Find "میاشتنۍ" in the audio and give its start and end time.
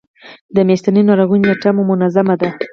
0.67-1.01